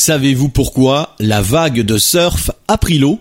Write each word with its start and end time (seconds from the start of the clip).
Savez-vous 0.00 0.48
pourquoi 0.48 1.14
la 1.20 1.42
vague 1.42 1.82
de 1.82 1.98
surf 1.98 2.50
a 2.68 2.78
pris 2.78 2.98
l'eau? 2.98 3.20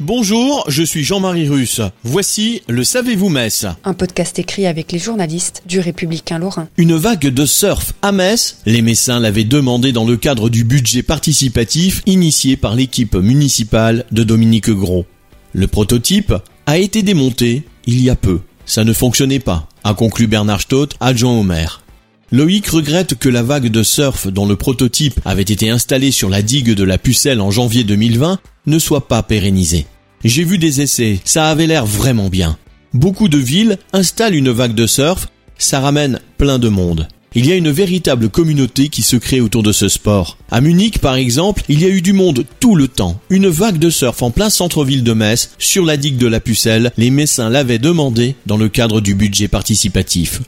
Bonjour, 0.00 0.64
je 0.66 0.82
suis 0.82 1.04
Jean-Marie 1.04 1.48
Russe. 1.48 1.80
Voici 2.02 2.62
le 2.66 2.82
Savez-vous 2.82 3.28
Metz 3.28 3.66
Un 3.84 3.94
podcast 3.94 4.40
écrit 4.40 4.66
avec 4.66 4.90
les 4.90 4.98
journalistes 4.98 5.62
du 5.66 5.78
Républicain 5.78 6.40
Lorrain. 6.40 6.66
Une 6.76 6.96
vague 6.96 7.28
de 7.28 7.46
surf 7.46 7.92
à 8.02 8.10
Metz? 8.10 8.56
Les 8.66 8.82
Messins 8.82 9.20
l'avaient 9.20 9.44
demandé 9.44 9.92
dans 9.92 10.04
le 10.04 10.16
cadre 10.16 10.48
du 10.48 10.64
budget 10.64 11.04
participatif 11.04 12.02
initié 12.06 12.56
par 12.56 12.74
l'équipe 12.74 13.14
municipale 13.14 14.04
de 14.10 14.24
Dominique 14.24 14.70
Gros. 14.70 15.06
Le 15.52 15.68
prototype 15.68 16.34
a 16.66 16.78
été 16.78 17.04
démonté 17.04 17.62
il 17.86 18.02
y 18.02 18.10
a 18.10 18.16
peu. 18.16 18.40
Ça 18.66 18.82
ne 18.82 18.92
fonctionnait 18.92 19.38
pas, 19.38 19.68
a 19.84 19.94
conclu 19.94 20.26
Bernard 20.26 20.62
Stott, 20.62 20.96
adjoint 20.98 21.38
au 21.38 21.44
maire. 21.44 21.83
Loïc 22.32 22.66
regrette 22.68 23.14
que 23.14 23.28
la 23.28 23.42
vague 23.42 23.68
de 23.68 23.82
surf 23.82 24.26
dont 24.28 24.46
le 24.46 24.56
prototype 24.56 25.20
avait 25.24 25.42
été 25.42 25.70
installé 25.70 26.10
sur 26.10 26.28
la 26.28 26.42
digue 26.42 26.72
de 26.72 26.84
la 26.84 26.98
Pucelle 26.98 27.40
en 27.40 27.50
janvier 27.50 27.84
2020 27.84 28.38
ne 28.66 28.78
soit 28.78 29.08
pas 29.08 29.22
pérennisée. 29.22 29.86
J'ai 30.24 30.44
vu 30.44 30.58
des 30.58 30.80
essais, 30.80 31.20
ça 31.24 31.48
avait 31.48 31.66
l'air 31.66 31.84
vraiment 31.84 32.28
bien. 32.28 32.56
Beaucoup 32.94 33.28
de 33.28 33.38
villes 33.38 33.78
installent 33.92 34.34
une 34.34 34.50
vague 34.50 34.74
de 34.74 34.86
surf, 34.86 35.28
ça 35.58 35.80
ramène 35.80 36.20
plein 36.38 36.58
de 36.58 36.68
monde. 36.68 37.08
Il 37.36 37.46
y 37.46 37.52
a 37.52 37.56
une 37.56 37.70
véritable 37.70 38.28
communauté 38.28 38.88
qui 38.88 39.02
se 39.02 39.16
crée 39.16 39.40
autour 39.40 39.64
de 39.64 39.72
ce 39.72 39.88
sport. 39.88 40.38
À 40.52 40.60
Munich, 40.60 41.00
par 41.00 41.16
exemple, 41.16 41.64
il 41.68 41.80
y 41.80 41.84
a 41.84 41.88
eu 41.88 42.00
du 42.00 42.12
monde 42.12 42.44
tout 42.60 42.76
le 42.76 42.86
temps. 42.86 43.20
Une 43.28 43.48
vague 43.48 43.78
de 43.78 43.90
surf 43.90 44.22
en 44.22 44.30
plein 44.30 44.50
centre-ville 44.50 45.02
de 45.02 45.12
Metz, 45.12 45.50
sur 45.58 45.84
la 45.84 45.96
digue 45.96 46.16
de 46.16 46.28
la 46.28 46.38
Pucelle, 46.38 46.92
les 46.96 47.10
Messins 47.10 47.50
l'avaient 47.50 47.80
demandé 47.80 48.36
dans 48.46 48.56
le 48.56 48.68
cadre 48.68 49.00
du 49.00 49.16
budget 49.16 49.48
participatif. 49.48 50.42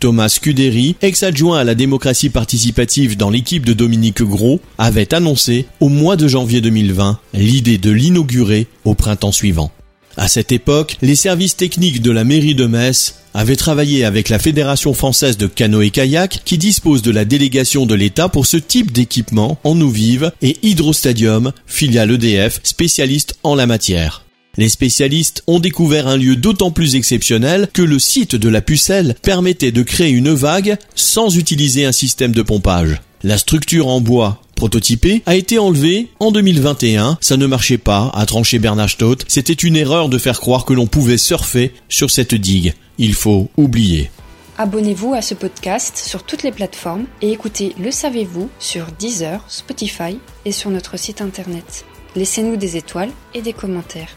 Thomas 0.00 0.28
Scuderi, 0.28 0.96
ex-adjoint 1.02 1.58
à 1.58 1.64
la 1.64 1.74
démocratie 1.74 2.30
participative 2.30 3.16
dans 3.16 3.30
l'équipe 3.30 3.64
de 3.64 3.72
Dominique 3.72 4.22
Gros, 4.22 4.60
avait 4.78 5.14
annoncé 5.14 5.66
au 5.80 5.88
mois 5.88 6.16
de 6.16 6.28
janvier 6.28 6.60
2020 6.60 7.18
l'idée 7.34 7.78
de 7.78 7.90
l'inaugurer 7.90 8.66
au 8.84 8.94
printemps 8.94 9.32
suivant. 9.32 9.70
À 10.16 10.28
cette 10.28 10.52
époque, 10.52 10.96
les 11.02 11.16
services 11.16 11.56
techniques 11.56 12.00
de 12.00 12.12
la 12.12 12.22
mairie 12.22 12.54
de 12.54 12.66
Metz 12.66 13.16
avaient 13.34 13.56
travaillé 13.56 14.04
avec 14.04 14.28
la 14.28 14.38
Fédération 14.38 14.94
française 14.94 15.36
de 15.36 15.48
canoë-kayak 15.48 16.42
qui 16.44 16.56
dispose 16.56 17.02
de 17.02 17.10
la 17.10 17.24
délégation 17.24 17.84
de 17.84 17.94
l'État 17.94 18.28
pour 18.28 18.46
ce 18.46 18.56
type 18.56 18.92
d'équipement 18.92 19.58
en 19.64 19.80
eau 19.80 19.88
vive 19.88 20.30
et 20.40 20.56
Hydrostadium, 20.62 21.52
filiale 21.66 22.12
EDF, 22.12 22.60
spécialiste 22.62 23.36
en 23.42 23.56
la 23.56 23.66
matière. 23.66 24.23
Les 24.56 24.68
spécialistes 24.68 25.42
ont 25.46 25.58
découvert 25.58 26.06
un 26.06 26.16
lieu 26.16 26.36
d'autant 26.36 26.70
plus 26.70 26.94
exceptionnel 26.94 27.68
que 27.72 27.82
le 27.82 27.98
site 27.98 28.36
de 28.36 28.48
la 28.48 28.60
pucelle 28.60 29.16
permettait 29.22 29.72
de 29.72 29.82
créer 29.82 30.10
une 30.10 30.32
vague 30.32 30.76
sans 30.94 31.36
utiliser 31.36 31.84
un 31.84 31.92
système 31.92 32.32
de 32.32 32.42
pompage. 32.42 33.00
La 33.24 33.38
structure 33.38 33.88
en 33.88 34.00
bois 34.00 34.40
prototypée 34.54 35.22
a 35.26 35.34
été 35.34 35.58
enlevée 35.58 36.08
en 36.20 36.30
2021. 36.30 37.18
Ça 37.20 37.36
ne 37.36 37.46
marchait 37.46 37.78
pas, 37.78 38.10
a 38.14 38.26
tranché 38.26 38.58
Bernard 38.58 38.90
Stott. 38.90 39.24
C'était 39.28 39.52
une 39.52 39.76
erreur 39.76 40.08
de 40.08 40.18
faire 40.18 40.40
croire 40.40 40.64
que 40.64 40.72
l'on 40.72 40.86
pouvait 40.86 41.18
surfer 41.18 41.72
sur 41.88 42.10
cette 42.10 42.34
digue. 42.34 42.74
Il 42.98 43.14
faut 43.14 43.50
oublier. 43.56 44.10
Abonnez-vous 44.56 45.14
à 45.14 45.22
ce 45.22 45.34
podcast 45.34 45.96
sur 45.96 46.22
toutes 46.22 46.44
les 46.44 46.52
plateformes 46.52 47.06
et 47.22 47.32
écoutez 47.32 47.74
Le 47.80 47.90
Savez-vous 47.90 48.48
sur 48.60 48.86
Deezer, 48.98 49.44
Spotify 49.48 50.18
et 50.44 50.52
sur 50.52 50.70
notre 50.70 50.96
site 50.96 51.20
internet. 51.20 51.84
Laissez-nous 52.14 52.56
des 52.56 52.76
étoiles 52.76 53.10
et 53.34 53.42
des 53.42 53.52
commentaires. 53.52 54.16